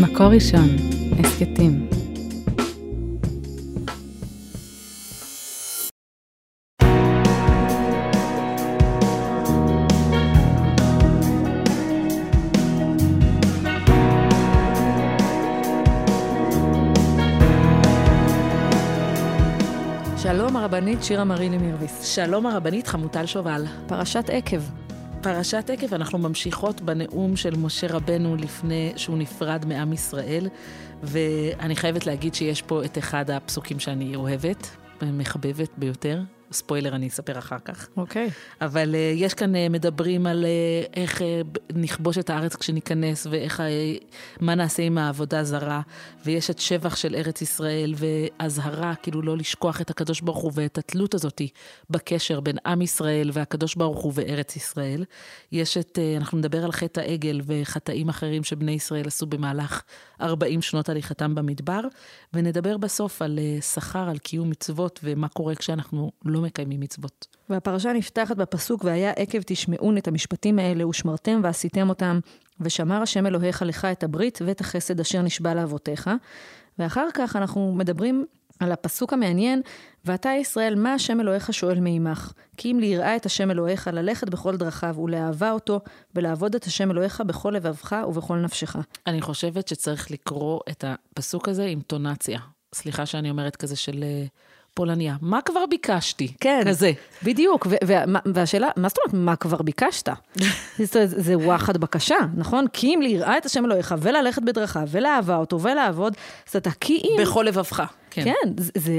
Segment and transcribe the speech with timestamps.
[0.00, 0.68] מקור ראשון,
[1.18, 1.88] הסכתים.
[20.16, 22.02] שלום הרבנית שירה מרילי מירביס.
[22.14, 23.64] שלום הרבנית חמוטל שובל.
[23.86, 24.83] פרשת עקב.
[25.24, 30.48] פרשת עקב, אנחנו ממשיכות בנאום של משה רבנו לפני שהוא נפרד מעם ישראל,
[31.02, 36.20] ואני חייבת להגיד שיש פה את אחד הפסוקים שאני אוהבת, מחבבת ביותר,
[36.54, 37.88] ספוילר אני אספר אחר כך.
[37.96, 38.30] אוקיי.
[38.60, 41.24] אבל uh, יש כאן, uh, מדברים על uh, איך uh,
[41.74, 44.04] נכבוש את הארץ כשניכנס, ואיך, uh,
[44.40, 45.80] מה נעשה עם העבודה הזרה,
[46.24, 50.78] ויש את שבח של ארץ ישראל, ואזהרה, כאילו לא לשכוח את הקדוש ברוך הוא, ואת
[50.78, 51.42] התלות הזאת
[51.90, 55.04] בקשר בין עם ישראל והקדוש ברוך הוא וארץ ישראל.
[55.52, 59.82] יש את, uh, אנחנו נדבר על חטא העגל וחטאים אחרים שבני ישראל עשו במהלך
[60.20, 61.80] 40 שנות הליכתם במדבר,
[62.34, 67.26] ונדבר בסוף על uh, שכר, על קיום מצוות, ומה קורה כשאנחנו לא מקיימים מצוות.
[67.50, 72.20] והפרשה נפתחת בפסוק, והיה עקב תשמעון את המשפטים האלה, ושמרתם ועשיתם אותם,
[72.60, 76.10] ושמר השם אלוהיך לך את הברית ואת החסד אשר נשבע לאבותיך.
[76.78, 78.26] ואחר כך אנחנו מדברים
[78.60, 79.62] על הפסוק המעניין,
[80.04, 82.32] ואתה ישראל, מה השם אלוהיך שואל מעמך?
[82.56, 85.80] כי אם ליראה את השם אלוהיך, ללכת בכל דרכיו, ולאהבה אותו,
[86.14, 88.76] ולעבוד את השם אלוהיך בכל לבבך ובכל נפשך.
[89.06, 92.40] אני חושבת שצריך לקרוא את הפסוק הזה עם טונציה.
[92.74, 94.04] סליחה שאני אומרת כזה של
[94.74, 95.16] פולניה.
[95.20, 96.32] מה כבר ביקשתי?
[96.40, 96.62] כן.
[96.68, 96.92] כזה.
[97.22, 97.66] בדיוק,
[98.34, 100.08] והשאלה, מה זאת אומרת, מה כבר ביקשת?
[101.04, 102.66] זה וואחד בקשה, נכון?
[102.72, 106.16] כי אם ליראה את השם אלוהיך, וללכת בדרכיו, ולאהבה אותו, ולעבוד,
[106.50, 107.16] אז אתה כי אם...
[107.22, 107.82] בכל לבבך.
[108.10, 108.92] כן, כן זה, זה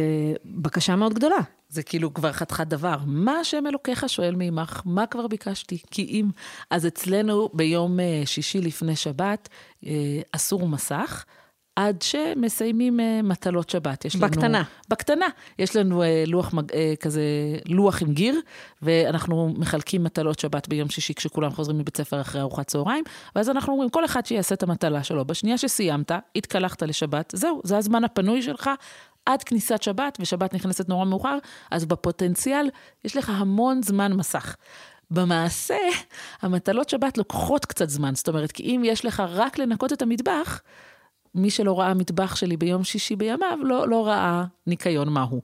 [0.46, 1.40] בקשה מאוד גדולה.
[1.70, 2.96] זה כאילו כבר חתיכת דבר.
[3.06, 4.82] מה השם אלוקיך שואל מעמך?
[4.86, 5.78] מה כבר ביקשתי?
[5.92, 6.30] כי אם...
[6.70, 9.50] אז אצלנו ביום שישי לפני שבת
[10.32, 11.26] אסור מסך.
[11.76, 14.06] עד שמסיימים uh, מטלות שבת.
[14.06, 14.48] יש בקטנה.
[14.48, 15.26] לנו, בקטנה.
[15.60, 16.58] יש לנו uh, לוח uh,
[17.00, 17.22] כזה,
[17.66, 18.40] לוח עם גיר,
[18.82, 23.04] ואנחנו מחלקים מטלות שבת ביום שישי כשכולם חוזרים מבית ספר אחרי ארוחת צהריים,
[23.36, 25.26] ואז אנחנו אומרים, כל אחד שיעשה את המטלה שלו.
[25.26, 28.70] בשנייה שסיימת, התקלחת לשבת, זהו, זה הזמן הפנוי שלך.
[29.26, 31.38] עד כניסת שבת, ושבת נכנסת נורא מאוחר,
[31.72, 32.70] אז בפוטנציאל
[33.04, 34.56] יש לך המון זמן מסך.
[35.12, 35.78] במעשה,
[36.42, 38.16] המטלות שבת לוקחות קצת זמן.
[38.16, 40.62] זאת אומרת, כי אם יש לך רק לנקות את המטבח,
[41.36, 45.42] מי שלא ראה מטבח שלי ביום שישי בימיו, לא, לא ראה ניקיון מהו.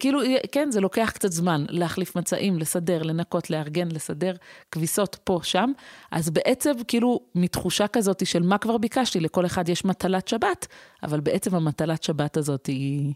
[0.00, 0.20] כאילו,
[0.52, 4.34] כן, זה לוקח קצת זמן להחליף מצעים, לסדר, לנקות, לארגן, לסדר
[4.70, 5.72] כביסות פה, שם.
[6.10, 10.66] אז בעצם, כאילו, מתחושה כזאת של מה כבר ביקשתי, לכל אחד יש מטלת שבת,
[11.02, 13.12] אבל בעצם המטלת שבת הזאת היא...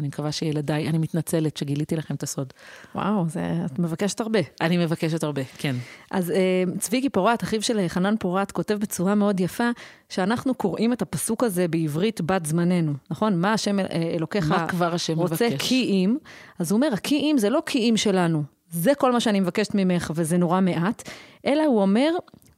[0.00, 2.52] אני מקווה שילדיי, אני מתנצלת שגיליתי לכם את הסוד.
[2.94, 4.38] וואו, זה, את מבקשת הרבה.
[4.60, 5.76] אני מבקשת הרבה, כן.
[6.10, 9.70] אז אה, צביקי פורט, אחיו של חנן פורט, כותב בצורה מאוד יפה,
[10.08, 13.40] שאנחנו קוראים את הפסוק הזה בעברית בת זמננו, נכון?
[13.40, 13.78] מה השם
[14.14, 15.68] אלוקיך מה כבר השם רוצה מבקש?
[15.68, 16.16] כי אם,
[16.58, 19.74] אז הוא אומר, הכי אם זה לא כי אם שלנו, זה כל מה שאני מבקשת
[19.74, 21.08] ממך, וזה נורא מעט,
[21.46, 22.10] אלא הוא אומר,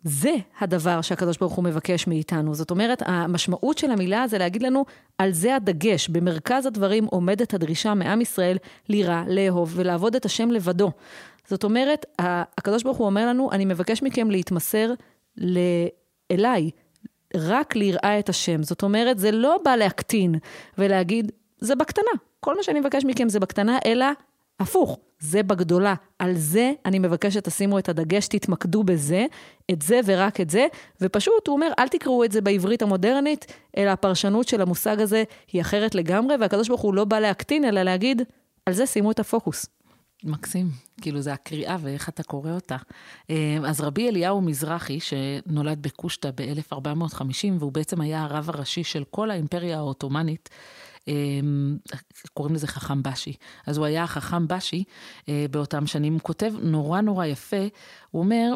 [0.04, 2.54] זה הדבר שהקדוש ברוך הוא מבקש מאיתנו.
[2.54, 4.84] זאת אומרת, המשמעות של המילה זה להגיד לנו,
[5.18, 6.08] על זה הדגש.
[6.08, 8.56] במרכז הדברים עומדת הדרישה מעם ישראל
[8.88, 10.90] לירה, לאהוב ולעבוד את השם לבדו.
[11.46, 14.92] זאת אומרת, הקדוש ברוך הוא אומר לנו, אני מבקש מכם להתמסר
[16.30, 16.70] אליי,
[17.36, 18.62] רק ליראה את השם.
[18.62, 20.34] זאת אומרת, זה לא בא להקטין
[20.78, 22.12] ולהגיד, זה בקטנה.
[22.40, 24.06] כל מה שאני מבקש מכם זה בקטנה, אלא
[24.62, 25.94] הפוך, זה בגדולה.
[26.18, 29.26] על זה אני מבקשת שתשימו את הדגש, תתמקדו בזה,
[29.70, 30.66] את זה ורק את זה,
[31.00, 35.60] ופשוט הוא אומר, אל תקראו את זה בעברית המודרנית, אלא הפרשנות של המושג הזה היא
[35.60, 38.22] אחרת לגמרי, והקדוש ברוך הוא לא בא להקטין, אלא להגיד,
[38.66, 39.66] על זה שימו את הפוקוס.
[40.24, 40.66] מקסים,
[41.00, 42.76] כאילו זה הקריאה ואיך אתה קורא אותה.
[43.66, 49.78] אז רבי אליהו מזרחי, שנולד בקושטא ב-1450, והוא בעצם היה הרב הראשי של כל האימפריה
[49.78, 50.48] העות'מאנית,
[52.34, 53.32] קוראים לזה חכם בשי.
[53.66, 54.84] אז הוא היה חכם בשי
[55.50, 57.66] באותם שנים, הוא כותב נורא נורא יפה,
[58.10, 58.54] הוא אומר,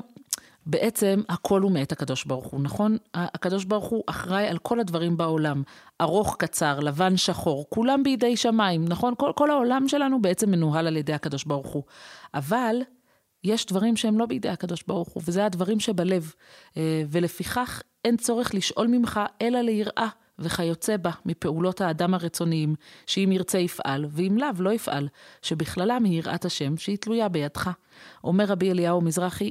[0.67, 2.97] בעצם הכל הוא מאת הקדוש ברוך הוא, נכון?
[3.15, 5.63] הקדוש ברוך הוא אחראי על כל הדברים בעולם,
[6.01, 9.15] ארוך, קצר, לבן, שחור, כולם בידי שמיים, נכון?
[9.19, 11.83] כל, כל העולם שלנו בעצם מנוהל על ידי הקדוש ברוך הוא.
[12.35, 12.77] אבל
[13.45, 16.33] יש דברים שהם לא בידי הקדוש ברוך הוא, וזה הדברים שבלב.
[17.11, 20.09] ולפיכך אין צורך לשאול ממך אלא ליראה.
[20.39, 22.75] וכיוצא בה מפעולות האדם הרצוניים,
[23.07, 25.09] שאם ירצה יפעל, ואם לאו לא יפעל,
[25.43, 27.71] שבכללם היא יראת השם שהיא תלויה בידך.
[28.25, 29.51] אומר רבי אליהו מזרחי,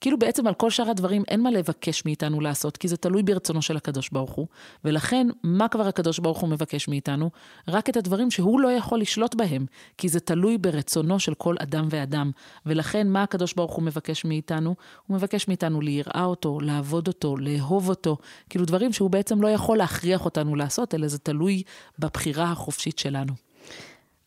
[0.00, 3.62] כאילו בעצם על כל שאר הדברים אין מה לבקש מאיתנו לעשות, כי זה תלוי ברצונו
[3.62, 4.46] של הקדוש ברוך הוא.
[4.84, 7.30] ולכן, מה כבר הקדוש ברוך הוא מבקש מאיתנו?
[7.68, 9.66] רק את הדברים שהוא לא יכול לשלוט בהם,
[9.98, 12.30] כי זה תלוי ברצונו של כל אדם ואדם.
[12.66, 14.74] ולכן, מה הקדוש ברוך הוא מבקש מאיתנו?
[15.06, 18.16] הוא מבקש מאיתנו ליראה אותו, לעבוד אותו, לאהוב אותו,
[18.50, 21.62] כאילו דברים שהוא בעצם לא יכול להכריח אותנו לעשות, אלא זה תלוי
[21.98, 23.45] בבחירה החופשית שלנו.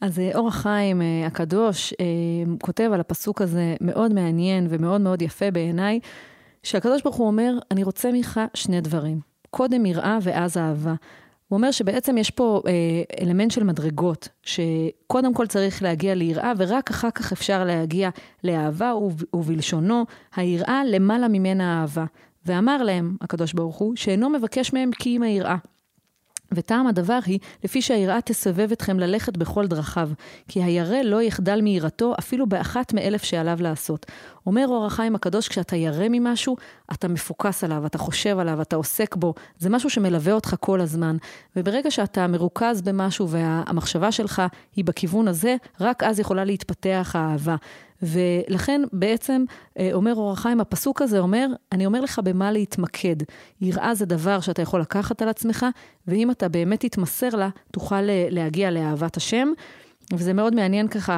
[0.01, 2.05] אז אה, אור החיים אה, הקדוש אה,
[2.61, 5.99] כותב על הפסוק הזה מאוד מעניין ומאוד מאוד יפה בעיניי,
[6.63, 9.19] שהקדוש ברוך הוא אומר, אני רוצה ממך שני דברים,
[9.49, 10.93] קודם יראה ואז אהבה.
[11.47, 12.71] הוא אומר שבעצם יש פה אה,
[13.21, 18.09] אלמנט של מדרגות, שקודם כל צריך להגיע ליראה, ורק אחר כך אפשר להגיע
[18.43, 18.93] לאהבה,
[19.33, 20.05] ובלשונו,
[20.35, 22.05] היראה למעלה ממנה אהבה.
[22.45, 25.55] ואמר להם, הקדוש ברוך הוא, שאינו מבקש מהם כי אם היראה.
[26.53, 30.09] וטעם הדבר היא, לפי שהיראה תסובב אתכם ללכת בכל דרכיו,
[30.47, 34.05] כי הירא לא יחדל מיראתו אפילו באחת מאלף שעליו לעשות.
[34.45, 36.57] אומר אור החיים הקדוש, כשאתה ירא ממשהו,
[36.93, 41.17] אתה מפוקס עליו, אתה חושב עליו, אתה עוסק בו, זה משהו שמלווה אותך כל הזמן.
[41.55, 44.41] וברגע שאתה מרוכז במשהו והמחשבה שלך
[44.75, 47.55] היא בכיוון הזה, רק אז יכולה להתפתח האהבה.
[48.01, 49.43] ולכן בעצם
[49.79, 53.15] אה, אומר אור החיים, הפסוק הזה אומר, אני אומר לך במה להתמקד.
[53.61, 55.65] יראה זה דבר שאתה יכול לקחת על עצמך,
[56.07, 59.49] ואם אתה באמת תתמסר לה, תוכל אה, להגיע לאהבת השם.
[60.13, 61.17] וזה מאוד מעניין ככה,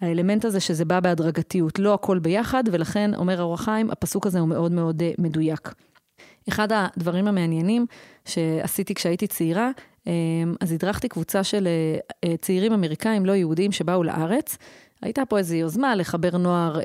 [0.00, 4.48] האלמנט הזה שזה בא בהדרגתיות, לא הכל ביחד, ולכן, אומר אור החיים, הפסוק הזה הוא
[4.48, 5.74] מאוד מאוד אה, מדויק.
[6.48, 7.86] אחד הדברים המעניינים
[8.24, 9.70] שעשיתי כשהייתי צעירה,
[10.60, 11.68] אז הדרכתי קבוצה של
[12.40, 14.58] צעירים אמריקאים לא יהודים שבאו לארץ,
[15.02, 16.82] הייתה פה איזו יוזמה לחבר נוער אה,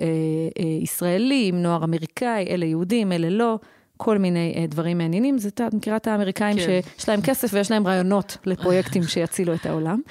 [0.59, 3.59] אה, ישראלי עם נוער אמריקאי, אלה יהודים, אלה לא,
[3.97, 5.37] כל מיני אה, דברים מעניינים.
[5.37, 6.63] זה, את מכירה את האמריקאים כן.
[6.97, 10.01] שיש להם כסף ויש להם רעיונות לפרויקטים שיצילו את העולם.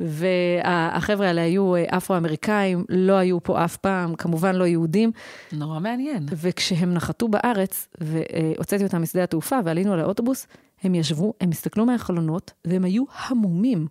[0.00, 5.10] והחבר'ה האלה היו אה, אפרו-אמריקאים, לא היו פה אף פעם, כמובן לא יהודים.
[5.52, 6.26] נורא מעניין.
[6.32, 10.46] וכשהם נחתו בארץ, והוצאתי אותם משדה התעופה ועלינו על האוטובוס,
[10.82, 13.86] הם ישבו, הם הסתכלו מהחלונות, והם היו המומים.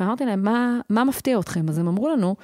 [0.00, 1.68] ואמרתי להם, מה, מה מפתיע אתכם?
[1.68, 2.36] אז הם אמרו לנו,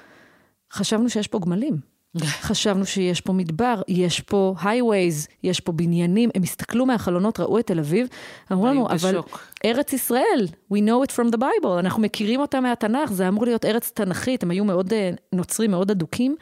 [0.72, 1.90] חשבנו שיש פה גמלים.
[2.48, 6.30] חשבנו שיש פה מדבר, יש פה הייווייז, יש פה בניינים.
[6.34, 8.08] הם הסתכלו מהחלונות, ראו את תל אביב,
[8.52, 9.18] אמרו לנו, אבל
[9.64, 13.64] ארץ ישראל, we know it from the Bible, אנחנו מכירים אותה מהתנ"ך, זה אמור להיות
[13.64, 16.36] ארץ תנ"כית, הם היו מאוד אה, נוצרים, מאוד אדוקים.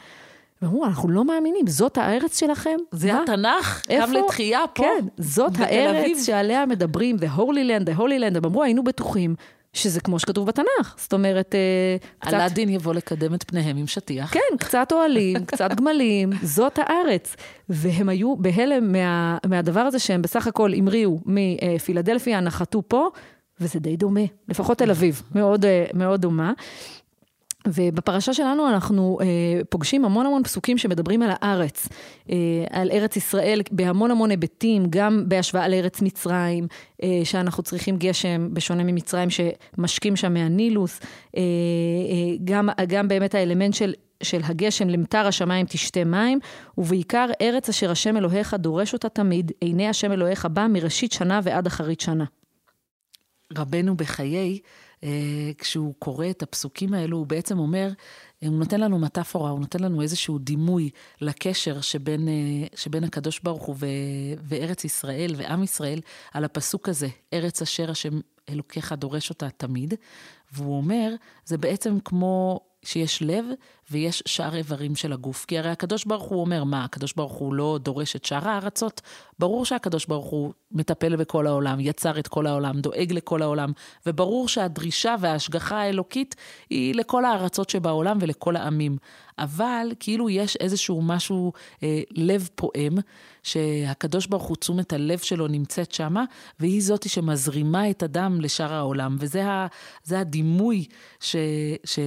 [0.61, 2.77] ואמרו, אנחנו לא מאמינים, זאת הארץ שלכם?
[2.91, 3.23] זה מה?
[3.23, 3.81] התנ"ך?
[3.87, 4.83] קם לתחייה פה?
[4.83, 9.35] כן, זאת הארץ שעליה מדברים, the holy land, the holy land, הם אמרו, היינו בטוחים
[9.83, 10.95] שזה כמו שכתוב בתנ"ך.
[10.97, 12.33] זאת אומרת, אה, קצת...
[12.33, 14.33] אלאדין יבוא לקדם את פניהם עם שטיח.
[14.33, 17.35] כן, קצת אוהלים, קצת גמלים, זאת הארץ.
[17.69, 23.09] והם היו בהלם מה, מהדבר הזה שהם בסך הכל המריאו מפילדלפיה, נחתו פה,
[23.59, 26.53] וזה די דומה, לפחות תל אביב, מאוד, אה, מאוד דומה.
[27.67, 29.25] ובפרשה שלנו אנחנו אה,
[29.69, 31.87] פוגשים המון המון פסוקים שמדברים על הארץ,
[32.29, 32.35] אה,
[32.69, 36.67] על ארץ ישראל בהמון המון היבטים, גם בהשוואה לארץ מצרים,
[37.03, 40.99] אה, שאנחנו צריכים גשם, בשונה ממצרים שמשקים שם מהנילוס,
[41.37, 46.39] אה, אה, גם, גם באמת האלמנט של של הגשם למטר השמיים תשתה מים,
[46.77, 51.67] ובעיקר ארץ אשר השם אלוהיך דורש אותה תמיד, עיני השם אלוהיך בא מראשית שנה ועד
[51.67, 52.25] אחרית שנה.
[53.57, 54.59] רבנו בחיי
[55.57, 57.89] כשהוא קורא את הפסוקים האלו, הוא בעצם אומר,
[58.41, 60.89] הוא נותן לנו מטאפורה, הוא נותן לנו איזשהו דימוי
[61.21, 63.85] לקשר שבין, אה, שבין הקדוש ברוך הוא ו,
[64.43, 66.01] וארץ ישראל ועם ישראל,
[66.33, 68.19] על הפסוק הזה, ארץ אשר השם
[68.49, 69.93] אלוקיך דורש אותה תמיד.
[70.51, 71.13] והוא אומר,
[71.45, 73.45] זה בעצם כמו שיש לב
[73.91, 75.45] ויש שאר איברים של הגוף.
[75.45, 79.01] כי הרי הקדוש ברוך הוא אומר, מה, הקדוש ברוך הוא לא דורש את שאר הארצות?
[79.39, 83.71] ברור שהקדוש ברוך הוא מטפל בכל העולם, יצר את כל העולם, דואג לכל העולם,
[84.05, 86.35] וברור שהדרישה וההשגחה האלוקית
[86.69, 88.97] היא לכל הארצות שבעולם ולכל העמים.
[89.39, 91.53] אבל כאילו יש איזשהו משהו,
[91.83, 92.97] אה, לב פועם,
[93.43, 96.23] שהקדוש ברוך הוא, תשומת הלב שלו נמצאת שמה,
[96.59, 99.15] והיא זאתי שמזרימה את הדם לשאר העולם.
[99.19, 99.67] וזה ה,
[100.11, 100.85] הדימוי
[101.19, 101.35] ש,
[101.83, 101.99] ש,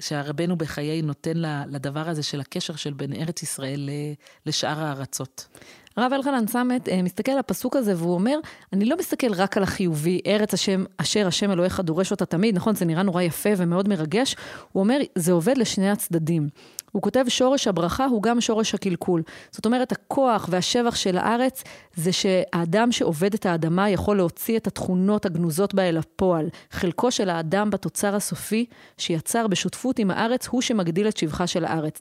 [0.00, 1.15] שהרבנו בחיי נותן
[1.68, 3.90] לדבר הזה של הקשר של בין ארץ ישראל
[4.46, 5.46] לשאר הארצות.
[5.96, 8.38] הרב אלחנן סמט אה, מסתכל על הפסוק הזה והוא אומר,
[8.72, 12.74] אני לא מסתכל רק על החיובי, ארץ השם, אשר השם אלוהיך דורש אותה תמיד, נכון,
[12.74, 14.36] זה נראה נורא יפה ומאוד מרגש,
[14.72, 16.48] הוא אומר, זה עובד לשני הצדדים.
[16.96, 19.22] הוא כותב, שורש הברכה הוא גם שורש הקלקול.
[19.50, 25.26] זאת אומרת, הכוח והשבח של הארץ זה שהאדם שעובד את האדמה יכול להוציא את התכונות
[25.26, 26.48] הגנוזות בה אל הפועל.
[26.70, 28.66] חלקו של האדם בתוצר הסופי
[28.98, 32.00] שיצר בשותפות עם הארץ הוא שמגדיל את שבחה של הארץ.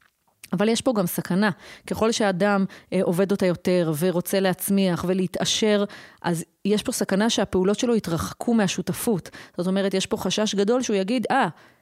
[0.53, 1.49] אבל יש פה גם סכנה.
[1.87, 5.83] ככל שאדם אה, עובד אותה יותר ורוצה להצמיח ולהתעשר,
[6.21, 9.29] אז יש פה סכנה שהפעולות שלו יתרחקו מהשותפות.
[9.57, 11.74] זאת אומרת, יש פה חשש גדול שהוא יגיד, אה, ah,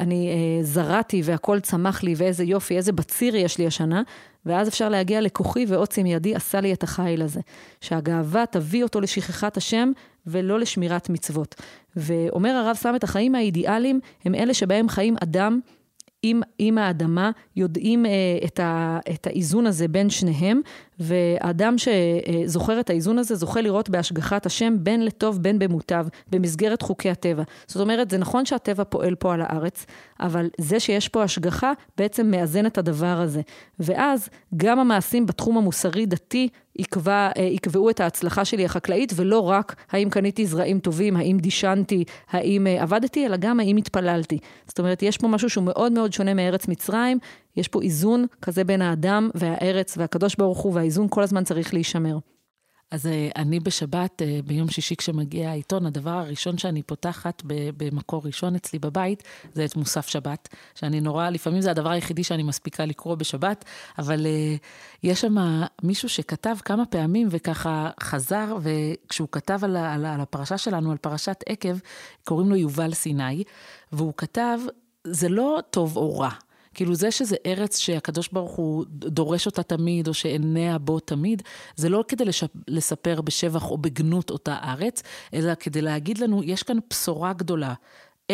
[0.00, 4.02] אני אה, זרעתי והכל צמח לי, ואיזה יופי, איזה בציר יש לי השנה,
[4.46, 7.40] ואז אפשר להגיע לכוחי ועוצם ידי עשה לי את החיל הזה.
[7.80, 9.92] שהגאווה תביא אותו לשכחת השם
[10.26, 11.54] ולא לשמירת מצוות.
[11.96, 15.60] ואומר הרב סם את החיים האידיאליים הם אלה שבהם חיים אדם
[16.22, 18.10] עם, עם האדמה, יודעים אה,
[18.44, 20.60] את, ה, את האיזון הזה בין שניהם,
[21.00, 27.10] ואדם שזוכר את האיזון הזה, זוכה לראות בהשגחת השם בין לטוב בין במוטב, במסגרת חוקי
[27.10, 27.42] הטבע.
[27.66, 29.86] זאת אומרת, זה נכון שהטבע פועל פה על הארץ,
[30.20, 33.40] אבל זה שיש פה השגחה בעצם מאזן את הדבר הזה.
[33.80, 40.10] ואז גם המעשים בתחום המוסרי-דתי יקבע, אה, יקבעו את ההצלחה שלי החקלאית, ולא רק האם
[40.10, 44.38] קניתי זרעים טובים, האם דישנתי, האם אה, עבדתי, אלא גם האם התפללתי.
[44.66, 47.18] זאת אומרת, יש פה משהו שהוא מאוד מאוד שונה מארץ מצרים,
[47.56, 52.18] יש פה איזון כזה בין האדם והארץ והקדוש ברוך הוא, והאיזון כל הזמן צריך להישמר.
[52.90, 58.54] אז אה, אני בשבת, אה, ביום שישי כשמגיע העיתון, הדבר הראשון שאני פותחת במקור ראשון
[58.54, 63.14] אצלי בבית, זה את מוסף שבת, שאני נורא, לפעמים זה הדבר היחידי שאני מספיקה לקרוא
[63.14, 63.64] בשבת,
[63.98, 64.58] אבל uh,
[65.02, 65.34] יש שם
[65.82, 71.44] מישהו שכתב כמה פעמים וככה חזר, וכשהוא כתב על, על, על הפרשה שלנו, על פרשת
[71.48, 71.78] עקב,
[72.24, 73.44] קוראים לו יובל סיני,
[73.92, 74.58] והוא כתב,
[75.04, 76.30] זה לא טוב או רע.
[76.74, 81.42] כאילו זה שזה ארץ שהקדוש ברוך הוא דורש אותה תמיד, או שעיניה בו תמיד,
[81.76, 82.50] זה לא כדי לשפ...
[82.68, 85.02] לספר בשבח או בגנות אותה ארץ,
[85.34, 87.74] אלא כדי להגיד לנו, יש כאן בשורה גדולה.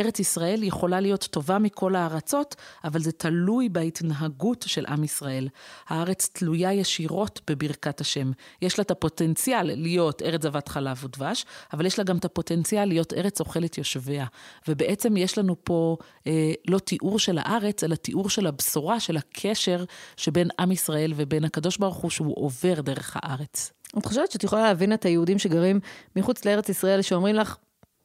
[0.00, 5.48] ארץ ישראל יכולה להיות טובה מכל הארצות, אבל זה תלוי בהתנהגות של עם ישראל.
[5.88, 8.30] הארץ תלויה ישירות בברכת השם.
[8.62, 12.84] יש לה את הפוטנציאל להיות ארץ זבת חלב ודבש, אבל יש לה גם את הפוטנציאל
[12.84, 14.26] להיות ארץ אוכלת יושביה.
[14.68, 19.84] ובעצם יש לנו פה אה, לא תיאור של הארץ, אלא תיאור של הבשורה, של הקשר
[20.16, 23.72] שבין עם ישראל ובין הקדוש ברוך הוא, שהוא עובר דרך הארץ.
[23.98, 25.80] את חושבת שאת יכולה להבין את היהודים שגרים
[26.16, 27.56] מחוץ לארץ ישראל, שאומרים לך,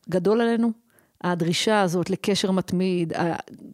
[0.10, 0.72] גדול עלינו,
[1.32, 3.14] הדרישה הזאת לקשר מתמיד,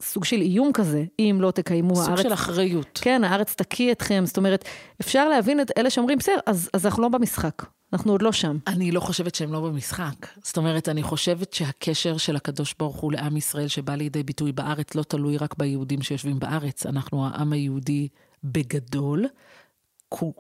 [0.01, 2.17] סוג של איום כזה, אם לא תקיימו סוג הארץ...
[2.17, 2.99] סוג של אחריות.
[3.01, 4.65] כן, הארץ תקיא אתכם, זאת אומרת,
[5.01, 7.65] אפשר להבין את אלה שאומרים, בסדר, אז, אז אנחנו לא במשחק.
[7.93, 8.57] אנחנו עוד לא שם.
[8.67, 10.27] אני לא חושבת שהם לא במשחק.
[10.43, 14.95] זאת אומרת, אני חושבת שהקשר של הקדוש ברוך הוא לעם ישראל שבא לידי ביטוי בארץ
[14.95, 16.85] לא תלוי רק ביהודים שיושבים בארץ.
[16.85, 18.07] אנחנו העם היהודי
[18.43, 19.25] בגדול,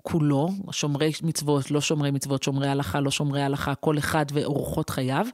[0.03, 5.25] כולו, שומרי מצוות, לא שומרי מצוות, שומרי הלכה, לא שומרי הלכה, כל אחד ואורחות חייו,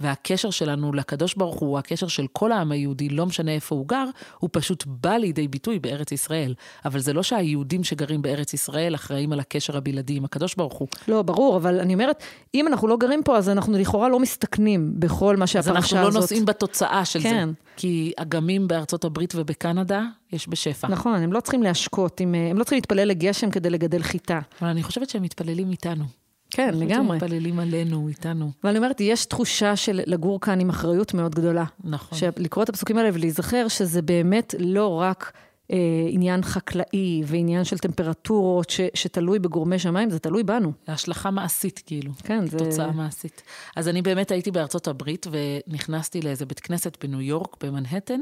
[0.00, 4.04] והקשר שלנו לקדוש ברוך הוא, הקשר של כל העם היהודי, לא משנה איפה הוא גר,
[4.38, 6.54] הוא פשוט בא לידי ביטוי בארץ ישראל.
[6.84, 10.88] אבל זה לא שהיהודים שגרים בארץ ישראל אחראים על הקשר הבלעדי עם הקדוש ברוך הוא.
[11.08, 12.22] לא, ברור, אבל אני אומרת,
[12.54, 15.84] אם אנחנו לא גרים פה, אז אנחנו לכאורה לא מסתכנים בכל מה שהפרשה הזאת...
[15.84, 17.48] אז אנחנו לא נושאים בתוצאה של כן.
[17.48, 17.73] זה.
[17.76, 20.02] כי אגמים בארצות הברית ובקנדה,
[20.32, 20.88] יש בשפע.
[20.88, 24.40] נכון, הם לא צריכים להשקות, הם, הם לא צריכים להתפלל לגשם כדי לגדל חיטה.
[24.60, 26.04] אבל אני חושבת שהם מתפללים איתנו.
[26.50, 27.16] כן, לגמרי.
[27.16, 28.50] מתפללים עלינו, איתנו.
[28.64, 31.64] ואני אומרת, יש תחושה של לגור כאן עם אחריות מאוד גדולה.
[31.84, 32.18] נכון.
[32.36, 35.32] לקרוא את הפסוקים האלה ולהיזכר שזה באמת לא רק...
[35.70, 35.76] אה,
[36.08, 40.72] עניין חקלאי ועניין של טמפרטורות ש, שתלוי בגורמי שמיים, זה תלוי בנו.
[40.88, 42.12] השלכה מעשית, כאילו.
[42.24, 42.58] כן, זה...
[42.58, 43.42] תוצאה מעשית.
[43.76, 48.20] אז אני באמת הייתי בארצות הברית ונכנסתי לאיזה בית כנסת בניו יורק, במנהטן,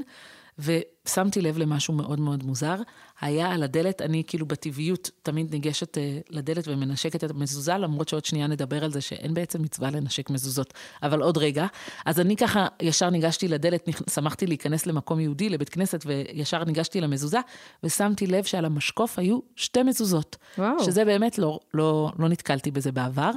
[0.59, 2.77] ושמתי לב למשהו מאוד מאוד מוזר.
[3.21, 8.25] היה על הדלת, אני כאילו בטבעיות תמיד ניגשת uh, לדלת ומנשקת את המזוזה, למרות שעוד
[8.25, 10.75] שנייה נדבר על זה שאין בעצם מצווה לנשק מזוזות.
[11.03, 11.67] אבל עוד רגע.
[12.07, 17.39] אז אני ככה ישר ניגשתי לדלת, שמחתי להיכנס למקום יהודי, לבית כנסת, וישר ניגשתי למזוזה,
[17.85, 20.37] ושמתי לב שעל המשקוף היו שתי מזוזות.
[20.59, 20.85] וואו.
[20.85, 23.31] שזה באמת לא, לא, לא נתקלתי בזה בעבר.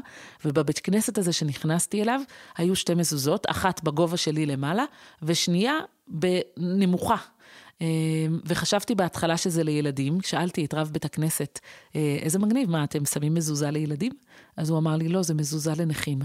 [0.45, 2.21] ובבית כנסת הזה שנכנסתי אליו,
[2.57, 4.83] היו שתי מזוזות, אחת בגובה שלי למעלה,
[5.23, 7.15] ושנייה בנמוכה.
[7.81, 7.87] אמ,
[8.45, 11.59] וחשבתי בהתחלה שזה לילדים, שאלתי את רב בית הכנסת,
[11.95, 14.11] אה, איזה מגניב, מה, אתם שמים מזוזה לילדים?
[14.57, 16.19] אז הוא אמר לי, לא, זה מזוזה לנכים.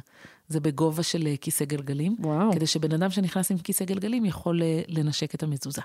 [0.51, 2.17] זה בגובה של אה, כיסא גלגלים.
[2.19, 2.53] וואו.
[2.53, 5.83] כדי שבן אדם שנכנס עם כיסא גלגלים יכול אה, לנשק את המזוזה.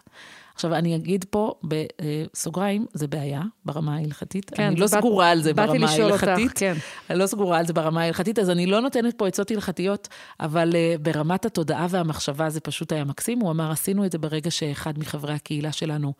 [0.55, 4.49] עכשיו, אני אגיד פה בסוגריים, זה בעיה ברמה ההלכתית.
[4.49, 6.51] כן, אני לא באת, סגורה על זה ברמה ההלכתית.
[6.55, 6.73] כן.
[7.09, 10.07] אני לא סגורה על זה ברמה ההלכתית, אז אני לא נותנת פה עצות הלכתיות,
[10.39, 13.39] אבל ברמת התודעה והמחשבה זה פשוט היה מקסים.
[13.39, 16.13] הוא אמר, עשינו את זה ברגע שאחד מחברי הקהילה שלנו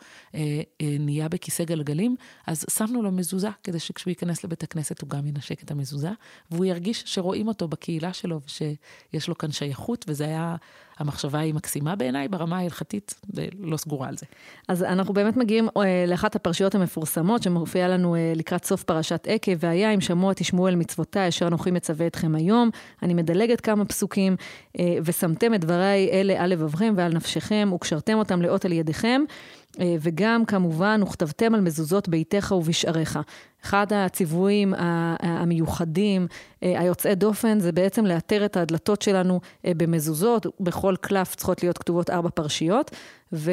[0.81, 2.15] נהיה בכיסא גלגלים,
[2.47, 6.11] אז שמנו לו מזוזה, כדי שכשהוא ייכנס לבית הכנסת הוא גם ינשק את המזוזה,
[6.51, 10.55] והוא ירגיש שרואים אותו בקהילה שלו ושיש לו כאן שייכות, וזה היה,
[10.99, 14.25] המחשבה היא מקסימה בעיניי ברמה ההלכתית, ולא סגורה על זה.
[14.67, 19.51] אז אנחנו באמת מגיעים אה, לאחת הפרשיות המפורסמות, שמופיעה לנו אה, לקראת סוף פרשת עקב,
[19.59, 22.69] והיה אם שמוע תשמעו אל מצוותיי, אשר אנוכי מצווה אתכם היום.
[23.03, 24.35] אני מדלגת כמה פסוקים,
[24.79, 29.21] אה, ושמתם את דבריי אלה על לבבכם ועל נפשכם, וקשרתם אותם לאות על ידיכם.
[29.79, 33.19] אה, וגם כמובן, וכתבתם על מזוזות ביתך ובשעריך.
[33.65, 34.73] אחד הציוויים
[35.19, 36.27] המיוחדים,
[36.77, 40.45] היוצאי דופן, זה בעצם לאתר את הדלתות שלנו אה, במזוזות.
[40.59, 42.91] בכל קלף צריכות להיות כתובות ארבע פרשיות,
[43.33, 43.51] ו...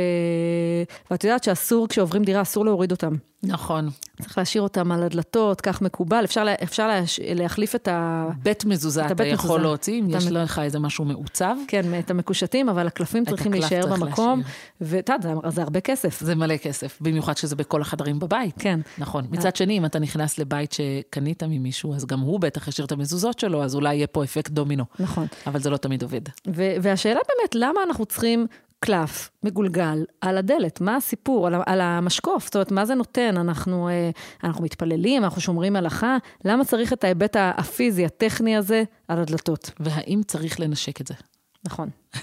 [1.11, 3.15] ואת יודעת שאסור, כשעוברים דירה, אסור להוריד אותם.
[3.45, 3.89] נכון.
[4.23, 6.25] צריך להשאיר אותם על הדלתות, כך מקובל.
[6.25, 8.27] אפשר, לה, אפשר להש, להחליף את ה...
[8.43, 9.63] בית מזוזה את אתה יכול מזוזה.
[9.63, 13.83] להוציא, אם יש מ- לך איזה משהו מעוצב, כן, את המקושטים, אבל הקלפים צריכים להישאר
[13.83, 14.39] צריך במקום.
[14.41, 14.55] להשאיר.
[14.81, 16.21] ואת יודעת, זה- זה הרבה כסף.
[16.21, 18.55] זה מלא כסף, במיוחד שזה בכל החדרים בבית.
[18.59, 18.81] כן.
[18.99, 19.27] נכון.
[19.31, 23.39] מצד שני, אם אתה נכנס לבית שקנית ממישהו, אז גם הוא בטח השאיר את המזוזות
[23.39, 24.85] שלו, אז אולי יהיה פה אפקט דומינו.
[24.99, 25.27] נכון.
[25.47, 26.21] אבל זה לא תמיד עובד.
[26.49, 28.47] ו- והשאלה באמת, למה אנחנו צריכים
[28.83, 30.81] קלף מגולגל על הדלת?
[30.81, 31.47] מה הסיפור?
[31.47, 32.45] על, על המשקוף?
[32.45, 33.37] זאת אומרת, מה זה נותן?
[33.37, 34.11] אנחנו, אה,
[34.45, 39.71] אנחנו מתפללים, אנחנו שומרים הלכה, למה צריך את ההיבט הפיזי, הטכני הזה, על הדלתות?
[39.81, 41.15] והאם צריך לנשק את זה?
[41.65, 41.91] נכון.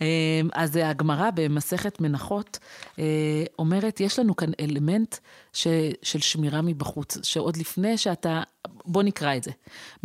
[0.00, 0.06] אמ,
[0.52, 2.58] אז הגמרא במסכת מנחות
[2.98, 5.16] אה, אומרת, יש לנו כאן אלמנט
[5.52, 5.66] ש,
[6.02, 8.42] של שמירה מבחוץ, שעוד לפני שאתה,
[8.84, 9.50] בוא נקרא את זה.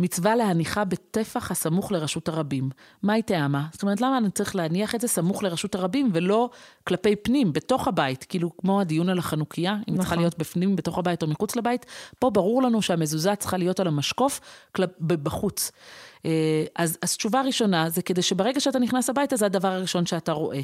[0.00, 2.70] מצווה להניחה בטפח הסמוך לרשות הרבים.
[3.02, 3.66] מה היא טעמה?
[3.72, 6.50] זאת אומרת, למה אני צריך להניח את זה סמוך לרשות הרבים ולא
[6.84, 8.24] כלפי פנים, בתוך הבית?
[8.28, 9.96] כאילו, כמו הדיון על החנוכיה, אם נכון.
[9.96, 10.16] צריכה.
[10.16, 11.86] להיות בפנים, בתוך הבית או מחוץ לבית,
[12.18, 14.40] פה ברור לנו שהמזוזה צריכה להיות על המשקוף
[14.72, 15.72] כלפ, בחוץ.
[16.26, 20.32] אה, אז, אז תשובה ראשונה זה כדי שברגע שאתה נכנס הביתה זה הדבר הראשון שאתה
[20.32, 20.60] רואה.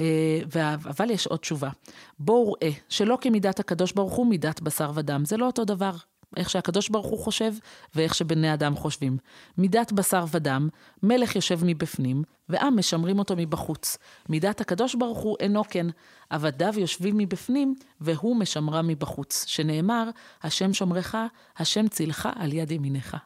[0.00, 1.70] אה, אבל יש עוד תשובה.
[2.18, 5.92] בואו ראה שלא כמידת הקדוש ברוך הוא מידת בשר ודם, זה לא אותו דבר.
[6.36, 7.52] איך שהקדוש ברוך הוא חושב
[7.94, 9.18] ואיך שבני אדם חושבים.
[9.58, 10.68] מידת בשר ודם,
[11.02, 13.98] מלך יושב מבפנים, ועם משמרים אותו מבחוץ.
[14.28, 15.86] מידת הקדוש ברוך הוא אינו כן,
[16.30, 19.44] עבדיו יושבים מבפנים, והוא משמרם מבחוץ.
[19.46, 20.10] שנאמר,
[20.42, 21.16] השם שומרך,
[21.56, 23.16] השם צילך על יד ימינך.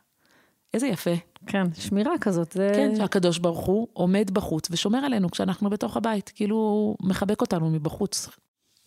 [0.74, 1.14] איזה יפה.
[1.46, 2.52] כן, שמירה כזאת.
[2.52, 2.72] זה...
[2.74, 7.70] כן, שהקדוש ברוך הוא עומד בחוץ ושומר עלינו כשאנחנו בתוך הבית, כאילו הוא מחבק אותנו
[7.70, 8.28] מבחוץ.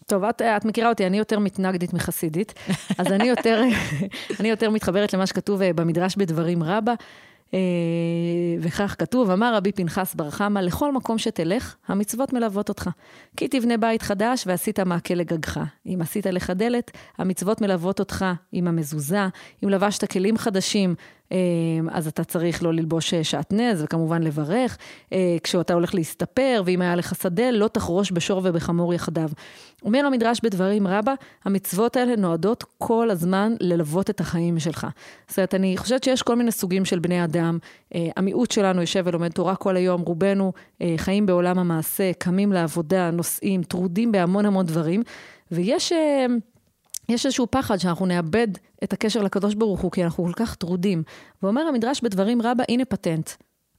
[0.06, 2.54] טוב, את, את מכירה אותי, אני יותר מתנגדית מחסידית,
[3.00, 3.64] אז אני יותר,
[4.40, 6.94] אני יותר מתחברת למה שכתוב אה, במדרש בדברים רבה,
[7.54, 7.60] אה,
[8.60, 12.90] וכך כתוב, אמר רבי פנחס בר חמא, לכל מקום שתלך, המצוות מלוות אותך.
[13.38, 15.60] כי תבנה בית חדש ועשית מעקה לגגך.
[15.86, 19.28] אם עשית לך דלת, המצוות מלוות אותך עם המזוזה.
[19.64, 21.04] אם לבשת כלים חדשים, אה,
[21.92, 24.78] אז אתה צריך לא ללבוש אה, שעטנז, וכמובן לברך.
[25.14, 29.30] אה, כשאתה הולך להסתפר, ואם היה לך שדה, לא תחרוש בשור ובחמור יחדיו.
[29.84, 31.14] אומר המדרש בדברים רבה,
[31.46, 34.88] המצוות האלה נועדות כל הזמן ללוות את החיים שלך.
[35.28, 37.58] זאת אומרת, אני חושבת שיש כל מיני סוגים של בני אדם.
[37.96, 40.54] אה, המיעוט שלנו יושב ולומד תורה כל היום, רובנו
[40.98, 45.04] חיים בעולם המעשה, קמים לעבודה, נוסעים, טרודים בהמון המון דברים,
[45.52, 45.94] ויש...
[47.10, 48.48] יש איזשהו פחד שאנחנו נאבד
[48.84, 51.04] את הקשר לקדוש ברוך הוא, כי אנחנו כל כך טרודים.
[51.44, 53.30] ואומר המדרש בדברים רבה, הנה פטנט.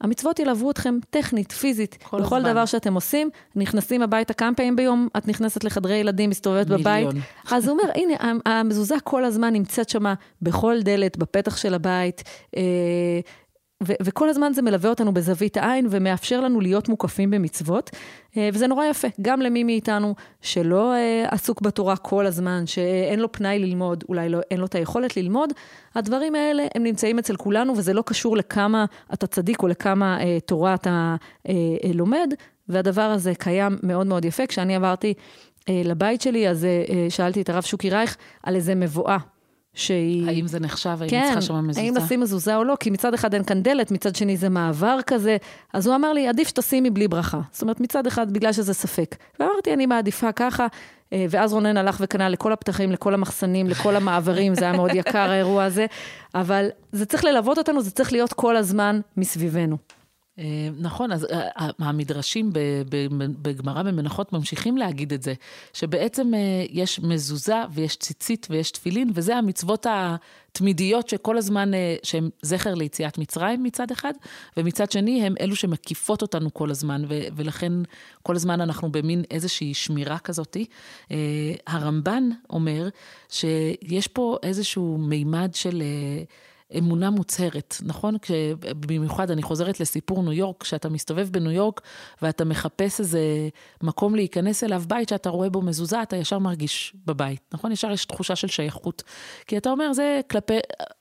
[0.01, 2.51] המצוות ילוו אתכם טכנית, פיזית, כל בכל הזמן.
[2.51, 7.07] דבר שאתם עושים, נכנסים הביתה כמה פעמים ביום, את נכנסת לחדרי ילדים, מסתובבת בבית.
[7.07, 7.25] מיליון.
[7.51, 8.15] אז הוא אומר, הנה,
[8.47, 12.23] המזוזה כל הזמן נמצאת שמה בכל דלת, בפתח של הבית,
[12.57, 12.63] אה,
[13.83, 17.91] ו- וכל הזמן זה מלווה אותנו בזווית העין ומאפשר לנו להיות מוקפים במצוות,
[18.37, 23.33] אה, וזה נורא יפה, גם למי מאיתנו שלא אה, עסוק בתורה כל הזמן, שאין לו
[23.33, 25.53] פנאי ללמוד, אולי לא, אין לו את היכולת ללמוד,
[25.95, 30.41] הדברים האלה הם נמצאים אצל כולנו, וזה לא קשור לכמה אתה צדיק או לכמה אה,
[30.41, 31.17] תורה אתה
[31.49, 32.35] אה, אה, לומד,
[32.69, 34.47] והדבר הזה קיים מאוד מאוד יפה.
[34.47, 35.15] כשאני עברתי
[35.69, 39.19] אה, לבית שלי, אז אה, אה, שאלתי את הרב שוקי רייך על איזה מבואה.
[39.79, 40.29] שהיא...
[40.29, 41.81] האם זה נחשב, האם כן, צריכה שם מזוזה?
[41.81, 44.99] האם לשים מזוזה או לא, כי מצד אחד אין כאן דלת, מצד שני זה מעבר
[45.07, 45.37] כזה.
[45.73, 47.41] אז הוא אמר לי, עדיף שתשימי בלי ברכה.
[47.53, 49.17] זאת אומרת, מצד אחד, בגלל שזה ספק.
[49.41, 50.67] ואמרתי, אני מעדיפה ככה.
[51.13, 55.31] אה, ואז רונן הלך וקנה לכל הפתחים, לכל המחסנים, לכל המעברים, זה היה מאוד יקר
[55.31, 55.87] האירוע הזה.
[56.35, 59.77] אבל זה צריך ללוות אותנו, זה צריך להיות כל הזמן מסביבנו.
[60.39, 62.51] אה, נכון, אז אה, אה, המדרשים
[63.43, 65.35] בגמרא במנחות ממשיכים להגיד את זה,
[65.73, 66.33] שבעצם
[66.71, 71.71] יש מזוזה ויש ציצית ויש תפילין, וזה המצוות התמידיות שכל הזמן,
[72.03, 74.13] שהן זכר ליציאת מצרים מצד אחד,
[74.57, 77.03] ומצד שני הם אלו שמקיפות אותנו כל הזמן,
[77.37, 77.73] ולכן
[78.23, 80.67] כל הזמן אנחנו במין איזושהי שמירה כזאתי.
[81.67, 82.89] הרמב"ן אומר
[83.29, 85.83] שיש פה איזשהו מימד של...
[86.79, 88.17] אמונה מוצהרת, נכון?
[88.81, 91.81] במיוחד אני חוזרת לסיפור ניו יורק, כשאתה מסתובב בניו יורק
[92.23, 93.21] ואתה מחפש איזה
[93.83, 97.73] מקום להיכנס אליו, בית שאתה רואה בו מזוזה, אתה ישר מרגיש בבית, נכון?
[97.73, 99.03] ישר יש תחושה של שייכות.
[99.47, 100.59] כי אתה אומר, זה כלפי...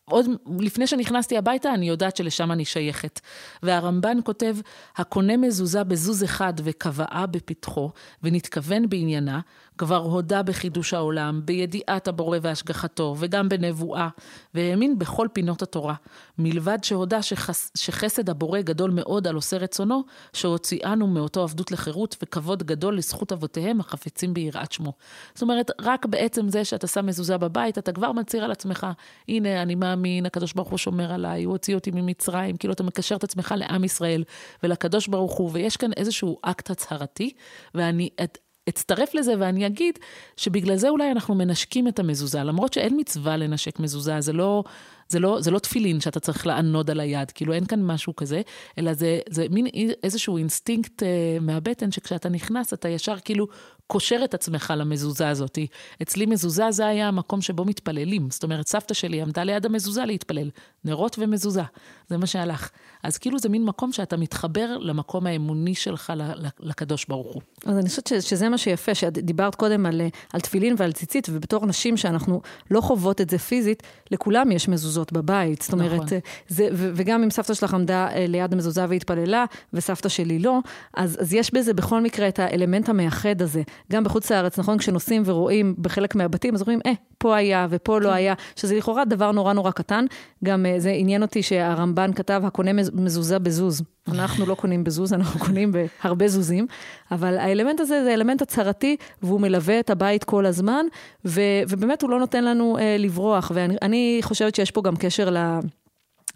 [0.09, 0.25] עוד
[0.59, 3.19] לפני שנכנסתי הביתה, אני יודעת שלשם אני שייכת.
[3.63, 4.55] והרמב"ן כותב,
[4.97, 7.91] הקונה מזוזה בזוז אחד וקבעה בפתחו,
[8.23, 9.39] ונתכוון בעניינה,
[9.77, 14.09] כבר הודה בחידוש העולם, בידיעת הבורא והשגחתו, וגם בנבואה,
[14.53, 15.95] והאמין בכל פינות התורה.
[16.39, 22.63] מלבד שהודה שחס, שחסד הבורא גדול מאוד על עושה רצונו, שהוציאנו מאותו עבדות לחירות וכבוד
[22.63, 24.93] גדול לזכות אבותיהם החפצים ביראת שמו.
[25.33, 28.87] זאת אומרת, רק בעצם זה שאתה שם מזוזה בבית, אתה כבר מצהיר על עצמך,
[29.27, 33.15] הנה, אני מאמין, הקדוש ברוך הוא שומר עליי, הוא הוציא אותי ממצרים, כאילו אתה מקשר
[33.15, 34.23] את עצמך לעם ישראל
[34.63, 37.33] ולקדוש ברוך הוא, ויש כאן איזשהו אקט הצהרתי,
[37.75, 38.37] ואני, את,
[38.69, 39.99] אצטרף לזה ואני אגיד
[40.37, 44.63] שבגלל זה אולי אנחנו מנשקים את המזוזה, למרות שאין מצווה לנשק מזוזה, זה לא,
[45.09, 48.41] זה לא, זה לא תפילין שאתה צריך לענוד על היד, כאילו אין כאן משהו כזה,
[48.77, 49.67] אלא זה, זה מין
[50.03, 53.47] איזשהו אינסטינקט אה, מהבטן, שכשאתה נכנס אתה ישר כאילו
[53.87, 55.59] קושר את עצמך למזוזה הזאת.
[56.01, 58.29] אצלי מזוזה זה היה המקום שבו מתפללים.
[58.31, 60.49] זאת אומרת, סבתא שלי עמדה ליד המזוזה להתפלל.
[60.85, 61.61] נרות ומזוזה,
[62.09, 62.69] זה מה שהלך.
[63.03, 66.13] אז כאילו זה מין מקום שאתה מתחבר למקום האמוני שלך
[66.59, 67.41] לקדוש ברוך הוא.
[67.65, 70.01] אז אני חושבת שזה מה שיפה, שדיברת קודם על,
[70.33, 75.13] על תפילין ועל ציצית, ובתור נשים שאנחנו לא חוות את זה פיזית, לכולם יש מזוזות
[75.13, 75.61] בבית.
[75.61, 76.19] זאת אומרת, נכון.
[76.47, 80.59] זה, וגם אם סבתא שלך עמדה אה, ליד המזוזה והתפללה, וסבתא שלי לא,
[80.93, 83.61] אז, אז יש בזה בכל מקרה את האלמנט המאחד הזה.
[83.91, 84.77] גם בחוץ לארץ, נכון?
[84.77, 88.13] כשנוסעים ורואים בחלק מהבתים, אז אומרים, אה, פה היה ופה לא כן.
[88.13, 90.05] היה, שזה לכאורה דבר נורא נורא קטן.
[90.43, 93.81] גם אה, זה עניין אותי שהרמב"ן כתב, הקונה מזוזה בזוז.
[94.07, 96.67] אנחנו לא קונים בזוז, אנחנו קונים בהרבה זוזים,
[97.11, 100.85] אבל האלמנט הזה זה אלמנט הצהרתי, והוא מלווה את הבית כל הזמן,
[101.25, 103.51] ו, ובאמת הוא לא נותן לנו אה, לברוח.
[103.53, 105.59] ואני חושבת שיש פה גם קשר ל...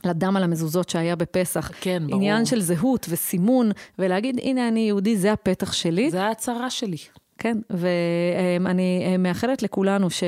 [0.06, 1.72] לדם על המזוזות שהיה בפסח.
[1.82, 2.16] כן, ברור.
[2.16, 6.12] עניין של זהות וסימון, ולהגיד, הנה אני יהודי, זה הפתח שלי.
[6.12, 6.98] זה ההצהרה שלי.
[7.42, 10.24] כן, ואני אה, מאחלת לכולנו ש,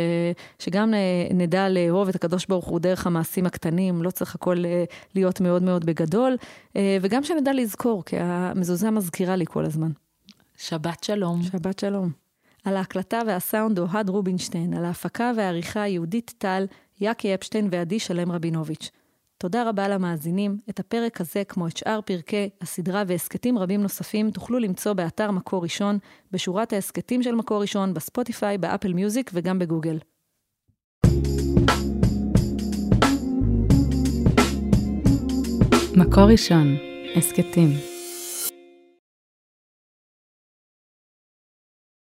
[0.60, 0.94] שגם
[1.34, 4.84] נדע לאהוב את הקדוש ברוך הוא דרך המעשים הקטנים, לא צריך הכל אה,
[5.16, 6.38] להיות מאוד מאוד בגדול,
[6.76, 9.92] אה, וגם שנדע לזכור, כי המזוזה מזכירה לי כל הזמן.
[10.58, 11.44] שבת שלום.
[11.44, 12.12] שבת שלום.
[12.66, 16.66] על ההקלטה והסאונד אוהד רובינשטיין, על ההפקה והעריכה יהודית טל,
[17.02, 18.92] יאקי אפשטיין ועדי שלם רבינוביץ'.
[19.38, 20.58] תודה רבה למאזינים.
[20.70, 25.64] את הפרק הזה, כמו את שאר פרקי הסדרה והסכתים רבים נוספים, תוכלו למצוא באתר מקור
[25.64, 25.98] ראשון,
[26.32, 29.98] בשורת ההסכתים של מקור ראשון, בספוטיפיי, באפל מיוזיק וגם בגוגל.
[35.96, 36.78] מקור ראשון,
[37.16, 37.93] הסכתים.